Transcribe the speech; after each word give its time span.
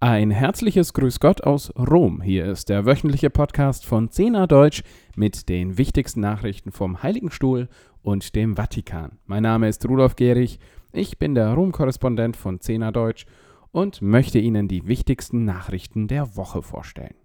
Ein 0.00 0.30
herzliches 0.30 0.92
Grüß 0.92 1.18
Gott 1.18 1.42
aus 1.42 1.72
Rom. 1.76 2.20
Hier 2.20 2.46
ist 2.46 2.68
der 2.68 2.86
wöchentliche 2.86 3.30
Podcast 3.30 3.84
von 3.84 4.12
Zena 4.12 4.46
Deutsch 4.46 4.84
mit 5.16 5.48
den 5.48 5.76
wichtigsten 5.76 6.20
Nachrichten 6.20 6.70
vom 6.70 7.02
Heiligen 7.02 7.32
Stuhl 7.32 7.68
und 8.02 8.36
dem 8.36 8.54
Vatikan. 8.54 9.18
Mein 9.26 9.42
Name 9.42 9.68
ist 9.68 9.84
Rudolf 9.88 10.14
Gehrig, 10.14 10.60
ich 10.92 11.18
bin 11.18 11.34
der 11.34 11.52
Rom-Korrespondent 11.52 12.36
von 12.36 12.60
Zena 12.60 12.92
Deutsch 12.92 13.26
und 13.72 14.00
möchte 14.00 14.38
Ihnen 14.38 14.68
die 14.68 14.86
wichtigsten 14.86 15.44
Nachrichten 15.44 16.06
der 16.06 16.36
Woche 16.36 16.62
vorstellen. 16.62 17.16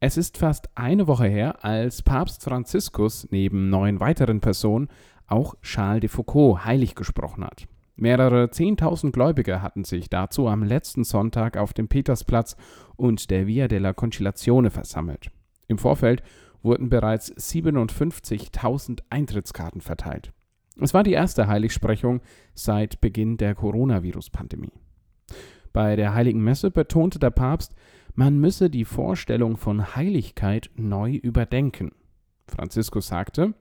Es 0.00 0.18
ist 0.18 0.36
fast 0.36 0.68
eine 0.74 1.06
Woche 1.06 1.28
her, 1.28 1.64
als 1.64 2.02
Papst 2.02 2.44
Franziskus 2.44 3.26
neben 3.30 3.70
neun 3.70 4.00
weiteren 4.00 4.42
Personen 4.42 4.88
auch 5.28 5.54
Charles 5.62 6.02
de 6.02 6.10
Foucault 6.10 6.66
heilig 6.66 6.94
gesprochen 6.94 7.42
hat. 7.42 7.68
Mehrere 7.96 8.50
Zehntausend 8.50 9.12
Gläubige 9.12 9.62
hatten 9.62 9.84
sich 9.84 10.08
dazu 10.08 10.48
am 10.48 10.62
letzten 10.62 11.04
Sonntag 11.04 11.56
auf 11.56 11.72
dem 11.72 11.88
Petersplatz 11.88 12.56
und 12.96 13.30
der 13.30 13.46
Via 13.46 13.68
della 13.68 13.92
Conciliazione 13.92 14.70
versammelt. 14.70 15.30
Im 15.68 15.78
Vorfeld 15.78 16.22
wurden 16.62 16.88
bereits 16.88 17.32
57.000 17.34 19.00
Eintrittskarten 19.10 19.80
verteilt. 19.80 20.32
Es 20.80 20.94
war 20.94 21.02
die 21.02 21.12
erste 21.12 21.48
Heiligsprechung 21.48 22.22
seit 22.54 23.00
Beginn 23.00 23.36
der 23.36 23.54
Coronavirus-Pandemie. 23.54 24.72
Bei 25.72 25.96
der 25.96 26.14
Heiligen 26.14 26.42
Messe 26.42 26.70
betonte 26.70 27.18
der 27.18 27.30
Papst, 27.30 27.74
man 28.14 28.38
müsse 28.38 28.70
die 28.70 28.84
Vorstellung 28.84 29.56
von 29.56 29.96
Heiligkeit 29.96 30.70
neu 30.76 31.12
überdenken. 31.14 31.92
Franziskus 32.46 33.06
sagte, 33.06 33.54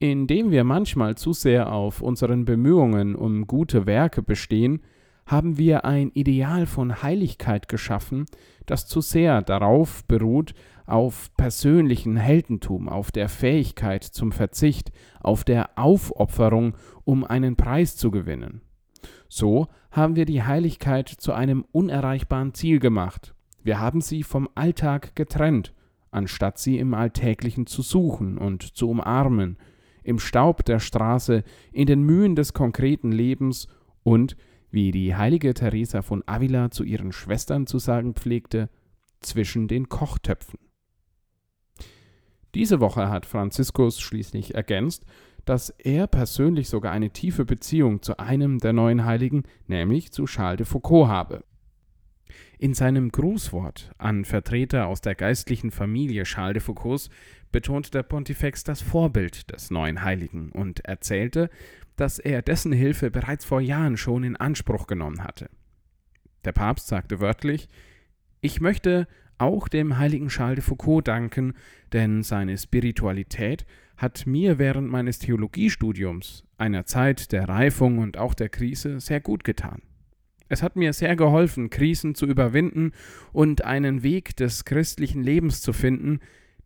indem 0.00 0.50
wir 0.50 0.64
manchmal 0.64 1.16
zu 1.16 1.32
sehr 1.32 1.72
auf 1.72 2.00
unseren 2.00 2.46
Bemühungen 2.46 3.14
um 3.14 3.46
gute 3.46 3.86
Werke 3.86 4.22
bestehen, 4.22 4.80
haben 5.26 5.58
wir 5.58 5.84
ein 5.84 6.10
Ideal 6.10 6.66
von 6.66 7.02
Heiligkeit 7.02 7.68
geschaffen, 7.68 8.24
das 8.66 8.86
zu 8.86 9.02
sehr 9.02 9.42
darauf 9.42 10.04
beruht, 10.06 10.54
auf 10.86 11.30
persönlichen 11.36 12.16
Heldentum, 12.16 12.88
auf 12.88 13.12
der 13.12 13.28
Fähigkeit 13.28 14.02
zum 14.02 14.32
Verzicht, 14.32 14.90
auf 15.20 15.44
der 15.44 15.78
Aufopferung, 15.78 16.74
um 17.04 17.22
einen 17.22 17.54
Preis 17.56 17.96
zu 17.96 18.10
gewinnen. 18.10 18.62
So 19.28 19.68
haben 19.92 20.16
wir 20.16 20.24
die 20.24 20.42
Heiligkeit 20.42 21.08
zu 21.08 21.32
einem 21.32 21.64
unerreichbaren 21.72 22.54
Ziel 22.54 22.80
gemacht. 22.80 23.34
Wir 23.62 23.78
haben 23.78 24.00
sie 24.00 24.22
vom 24.22 24.48
Alltag 24.54 25.14
getrennt, 25.14 25.74
anstatt 26.10 26.58
sie 26.58 26.78
im 26.78 26.94
Alltäglichen 26.94 27.66
zu 27.66 27.82
suchen 27.82 28.38
und 28.38 28.62
zu 28.62 28.88
umarmen, 28.88 29.58
im 30.02 30.18
Staub 30.18 30.64
der 30.64 30.80
Straße, 30.80 31.42
in 31.72 31.86
den 31.86 32.02
Mühen 32.02 32.36
des 32.36 32.52
konkreten 32.52 33.12
Lebens 33.12 33.68
und, 34.02 34.36
wie 34.70 34.90
die 34.92 35.16
heilige 35.16 35.54
Teresa 35.54 36.02
von 36.02 36.22
Avila 36.26 36.70
zu 36.70 36.84
ihren 36.84 37.12
Schwestern 37.12 37.66
zu 37.66 37.78
sagen 37.78 38.14
pflegte, 38.14 38.70
zwischen 39.20 39.68
den 39.68 39.88
Kochtöpfen. 39.88 40.58
Diese 42.54 42.80
Woche 42.80 43.08
hat 43.08 43.26
Franziskus 43.26 44.00
schließlich 44.00 44.54
ergänzt, 44.54 45.04
dass 45.44 45.70
er 45.70 46.06
persönlich 46.06 46.68
sogar 46.68 46.92
eine 46.92 47.10
tiefe 47.10 47.44
Beziehung 47.44 48.02
zu 48.02 48.18
einem 48.18 48.58
der 48.58 48.72
neuen 48.72 49.04
Heiligen, 49.04 49.44
nämlich 49.66 50.12
zu 50.12 50.24
Charles 50.24 50.58
de 50.58 50.66
Foucault 50.66 51.08
habe. 51.08 51.44
In 52.62 52.74
seinem 52.74 53.10
Grußwort 53.10 53.90
an 53.96 54.26
Vertreter 54.26 54.86
aus 54.86 55.00
der 55.00 55.14
geistlichen 55.14 55.70
Familie 55.70 56.24
Charles 56.24 56.52
de 56.52 56.60
Foucaults 56.60 57.08
betonte 57.50 57.90
der 57.90 58.02
Pontifex 58.02 58.64
das 58.64 58.82
Vorbild 58.82 59.50
des 59.50 59.70
neuen 59.70 60.02
Heiligen 60.02 60.52
und 60.52 60.84
erzählte, 60.84 61.48
dass 61.96 62.18
er 62.18 62.42
dessen 62.42 62.72
Hilfe 62.72 63.10
bereits 63.10 63.46
vor 63.46 63.62
Jahren 63.62 63.96
schon 63.96 64.24
in 64.24 64.36
Anspruch 64.36 64.86
genommen 64.86 65.24
hatte. 65.24 65.48
Der 66.44 66.52
Papst 66.52 66.88
sagte 66.88 67.18
wörtlich 67.18 67.66
Ich 68.42 68.60
möchte 68.60 69.08
auch 69.38 69.66
dem 69.66 69.96
heiligen 69.96 70.28
Charles 70.28 70.56
de 70.56 70.62
Foucault 70.62 71.08
danken, 71.08 71.54
denn 71.94 72.22
seine 72.22 72.58
Spiritualität 72.58 73.64
hat 73.96 74.26
mir 74.26 74.58
während 74.58 74.90
meines 74.90 75.18
Theologiestudiums, 75.18 76.44
einer 76.58 76.84
Zeit 76.84 77.32
der 77.32 77.48
Reifung 77.48 77.96
und 77.96 78.18
auch 78.18 78.34
der 78.34 78.50
Krise, 78.50 79.00
sehr 79.00 79.20
gut 79.20 79.44
getan. 79.44 79.80
Es 80.50 80.64
hat 80.64 80.74
mir 80.74 80.92
sehr 80.92 81.14
geholfen, 81.14 81.70
Krisen 81.70 82.16
zu 82.16 82.26
überwinden 82.26 82.90
und 83.32 83.64
einen 83.64 84.02
Weg 84.02 84.36
des 84.36 84.64
christlichen 84.64 85.22
Lebens 85.22 85.62
zu 85.62 85.72
finden, 85.72 86.18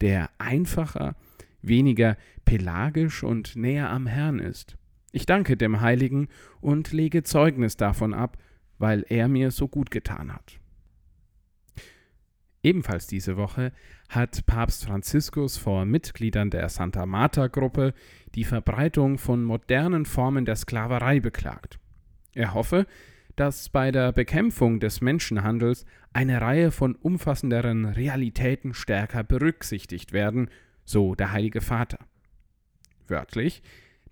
der 0.00 0.30
einfacher, 0.38 1.16
weniger 1.62 2.16
pelagisch 2.44 3.24
und 3.24 3.56
näher 3.56 3.90
am 3.90 4.06
Herrn 4.06 4.38
ist. 4.38 4.78
Ich 5.10 5.26
danke 5.26 5.56
dem 5.56 5.80
Heiligen 5.80 6.28
und 6.60 6.92
lege 6.92 7.24
Zeugnis 7.24 7.76
davon 7.76 8.14
ab, 8.14 8.38
weil 8.78 9.04
er 9.08 9.26
mir 9.26 9.50
so 9.50 9.66
gut 9.66 9.90
getan 9.90 10.32
hat. 10.32 10.60
Ebenfalls 12.62 13.08
diese 13.08 13.36
Woche 13.36 13.72
hat 14.08 14.46
Papst 14.46 14.84
Franziskus 14.84 15.56
vor 15.56 15.84
Mitgliedern 15.86 16.50
der 16.50 16.68
Santa 16.68 17.04
Marta 17.04 17.48
Gruppe 17.48 17.94
die 18.36 18.44
Verbreitung 18.44 19.18
von 19.18 19.42
modernen 19.42 20.06
Formen 20.06 20.44
der 20.44 20.54
Sklaverei 20.54 21.18
beklagt. 21.18 21.80
Er 22.34 22.54
hoffe, 22.54 22.86
dass 23.36 23.68
bei 23.68 23.90
der 23.90 24.12
Bekämpfung 24.12 24.80
des 24.80 25.00
Menschenhandels 25.00 25.84
eine 26.12 26.40
Reihe 26.40 26.70
von 26.70 26.94
umfassenderen 26.94 27.86
Realitäten 27.86 28.74
stärker 28.74 29.24
berücksichtigt 29.24 30.12
werden, 30.12 30.50
so 30.84 31.14
der 31.14 31.32
Heilige 31.32 31.60
Vater. 31.60 31.98
Wörtlich, 33.08 33.62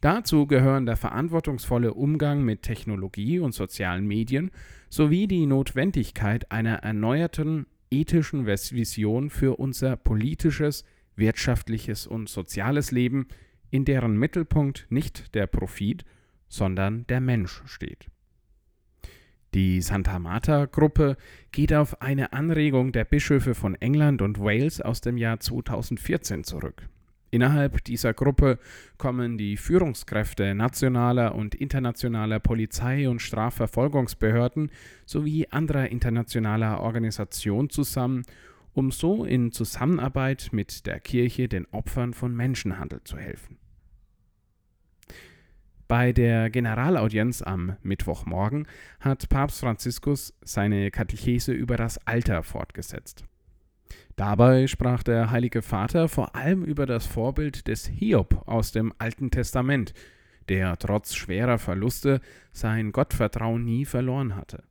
dazu 0.00 0.47
gehören 0.47 0.86
der 0.86 0.97
verantwortungsvolle 0.97 1.94
Umgang 1.94 2.44
mit 2.44 2.62
Technologie 2.62 3.38
und 3.38 3.53
sozialen 3.53 4.06
Medien 4.06 4.50
sowie 4.88 5.26
die 5.26 5.47
Notwendigkeit 5.47 6.50
einer 6.50 6.76
erneuerten 6.76 7.66
ethischen 7.91 8.47
Vision 8.47 9.31
für 9.31 9.58
unser 9.58 9.97
politisches, 9.97 10.84
wirtschaftliches 11.16 12.06
und 12.06 12.28
soziales 12.28 12.91
Leben, 12.92 13.28
in 13.70 13.84
deren 13.84 14.16
Mittelpunkt 14.16 14.87
nicht 14.91 15.34
der 15.34 15.47
Profit, 15.47 16.04
sondern 16.48 17.06
der 17.08 17.20
Mensch 17.20 17.62
steht. 17.66 18.08
Die 19.53 19.83
Santa 19.83 20.21
Marta-Gruppe 20.21 21.16
geht 21.50 21.75
auf 21.75 22.00
eine 22.03 22.33
Anregung 22.33 22.93
der 22.93 23.05
Bischöfe 23.05 23.56
von 23.56 23.75
England 23.75 24.22
und 24.22 24.38
Wales 24.38 24.81
aus 24.81 25.00
dem 25.00 25.16
Jahr 25.16 25.41
2014 25.41 26.44
zurück. 26.44 26.88
Innerhalb 27.33 27.83
dieser 27.83 28.15
Gruppe 28.15 28.61
kommen 28.97 29.38
die 29.38 29.56
Führungskräfte 29.56 30.55
nationaler 30.55 31.34
und 31.34 31.56
internationaler 31.56 32.38
Polizei- 32.38 33.09
und 33.09 33.22
Strafverfolgungsbehörden 33.22 34.71
sowie 35.05 35.49
anderer 35.50 35.88
internationaler 35.88 36.81
Organisationen 36.81 37.71
zusammen, 37.71 38.22
um 38.72 38.93
so 38.93 39.25
in 39.25 39.50
Zusammenarbeit 39.50 40.50
mit 40.53 40.87
der 40.87 41.00
Kirche 41.00 41.49
den 41.49 41.67
Opfern 41.72 42.15
von 42.15 42.37
Menschenhandel 42.37 43.03
zu 43.03 43.17
helfen. 43.17 43.59
Bei 45.91 46.12
der 46.12 46.51
Generalaudienz 46.51 47.43
am 47.43 47.77
Mittwochmorgen 47.83 48.69
hat 49.01 49.28
Papst 49.28 49.59
Franziskus 49.59 50.33
seine 50.41 50.93
Katechese 50.93 51.53
über 51.53 51.77
das 51.77 51.99
Alter 52.06 52.45
fortgesetzt. 52.45 53.25
Dabei 54.15 54.69
sprach 54.69 55.03
der 55.03 55.33
Heilige 55.33 55.62
Vater 55.62 56.06
vor 56.06 56.37
allem 56.37 56.62
über 56.65 56.87
das 56.87 57.06
Vorbild 57.06 57.67
des 57.67 57.89
Hiob 57.89 58.47
aus 58.47 58.71
dem 58.71 58.93
Alten 58.99 59.33
Testament, 59.33 59.93
der 60.49 60.79
trotz 60.79 61.17
schwerer 61.17 61.59
Verluste 61.59 62.21
sein 62.53 62.93
Gottvertrauen 62.93 63.65
nie 63.65 63.84
verloren 63.84 64.37
hatte. 64.37 64.62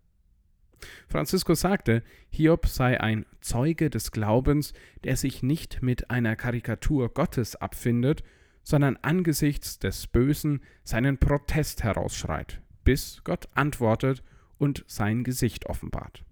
Franziskus 1.09 1.59
sagte, 1.59 2.01
Hiob 2.29 2.65
sei 2.65 2.97
ein 2.97 3.25
Zeuge 3.41 3.89
des 3.89 4.13
Glaubens, 4.13 4.71
der 5.03 5.17
sich 5.17 5.43
nicht 5.43 5.81
mit 5.81 6.11
einer 6.11 6.37
Karikatur 6.37 7.13
Gottes 7.13 7.57
abfindet, 7.57 8.23
sondern 8.69 8.97
angesichts 9.01 9.79
des 9.79 10.05
Bösen 10.05 10.61
seinen 10.83 11.17
Protest 11.17 11.83
herausschreit, 11.83 12.61
bis 12.83 13.23
Gott 13.23 13.49
antwortet 13.55 14.21
und 14.59 14.85
sein 14.85 15.23
Gesicht 15.23 15.65
offenbart. 15.65 16.23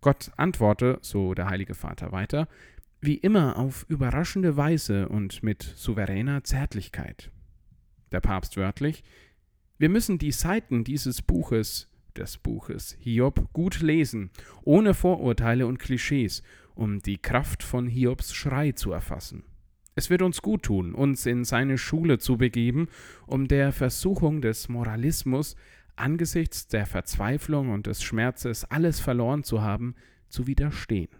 Gott 0.00 0.30
antworte, 0.38 0.98
so 1.02 1.34
der 1.34 1.50
Heilige 1.50 1.74
Vater 1.74 2.10
weiter, 2.10 2.48
wie 3.02 3.16
immer 3.16 3.58
auf 3.58 3.84
überraschende 3.90 4.56
Weise 4.56 5.06
und 5.10 5.42
mit 5.42 5.62
souveräner 5.62 6.42
Zärtlichkeit. 6.42 7.30
Der 8.10 8.20
Papst 8.20 8.56
wörtlich, 8.56 9.04
wir 9.76 9.90
müssen 9.90 10.16
die 10.16 10.32
Seiten 10.32 10.84
dieses 10.84 11.20
Buches, 11.20 11.90
des 12.16 12.38
Buches 12.38 12.96
Hiob, 12.98 13.52
gut 13.52 13.80
lesen, 13.80 14.30
ohne 14.62 14.94
Vorurteile 14.94 15.66
und 15.66 15.78
Klischees, 15.78 16.42
um 16.74 17.02
die 17.02 17.18
Kraft 17.18 17.62
von 17.62 17.88
Hiobs 17.88 18.32
Schrei 18.32 18.72
zu 18.72 18.90
erfassen. 18.90 19.44
Es 19.96 20.10
wird 20.10 20.22
uns 20.22 20.42
gut 20.42 20.64
tun, 20.64 20.94
uns 20.94 21.24
in 21.24 21.44
seine 21.44 21.78
Schule 21.78 22.18
zu 22.18 22.36
begeben, 22.36 22.88
um 23.26 23.46
der 23.46 23.72
Versuchung 23.72 24.40
des 24.40 24.68
Moralismus 24.68 25.54
angesichts 25.96 26.66
der 26.66 26.86
Verzweiflung 26.86 27.70
und 27.70 27.86
des 27.86 28.02
Schmerzes 28.02 28.64
alles 28.64 28.98
verloren 28.98 29.44
zu 29.44 29.62
haben, 29.62 29.94
zu 30.28 30.48
widerstehen. 30.48 31.10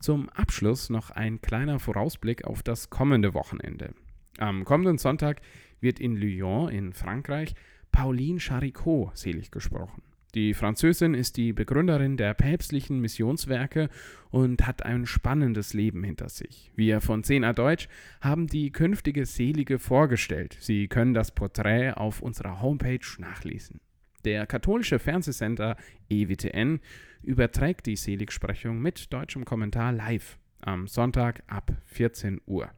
Zum 0.00 0.28
Abschluss 0.28 0.90
noch 0.90 1.10
ein 1.10 1.40
kleiner 1.40 1.78
Vorausblick 1.78 2.44
auf 2.44 2.62
das 2.62 2.90
kommende 2.90 3.32
Wochenende. 3.32 3.94
Am 4.36 4.64
kommenden 4.64 4.98
Sonntag 4.98 5.40
wird 5.80 5.98
in 5.98 6.14
Lyon 6.14 6.68
in 6.68 6.92
Frankreich 6.92 7.54
Pauline 7.90 8.38
Charicot 8.38 9.16
selig 9.16 9.50
gesprochen. 9.50 10.02
Die 10.34 10.52
Französin 10.52 11.14
ist 11.14 11.36
die 11.36 11.52
Begründerin 11.52 12.16
der 12.16 12.34
päpstlichen 12.34 13.00
Missionswerke 13.00 13.88
und 14.30 14.66
hat 14.66 14.84
ein 14.84 15.06
spannendes 15.06 15.74
Leben 15.74 16.02
hinter 16.02 16.28
sich. 16.28 16.72
Wir 16.74 17.00
von 17.00 17.22
10a 17.22 17.52
Deutsch 17.52 17.88
haben 18.20 18.48
die 18.48 18.72
künftige 18.72 19.26
Selige 19.26 19.78
vorgestellt. 19.78 20.56
Sie 20.58 20.88
können 20.88 21.14
das 21.14 21.30
Porträt 21.30 21.92
auf 21.92 22.20
unserer 22.20 22.60
Homepage 22.60 23.06
nachlesen. 23.18 23.80
Der 24.24 24.46
katholische 24.46 24.98
Fernsehsender 24.98 25.76
EWTN 26.08 26.80
überträgt 27.22 27.86
die 27.86 27.96
Seligsprechung 27.96 28.80
mit 28.80 29.12
deutschem 29.12 29.44
Kommentar 29.44 29.92
live 29.92 30.38
am 30.62 30.88
Sonntag 30.88 31.44
ab 31.46 31.70
14 31.84 32.40
Uhr. 32.46 32.70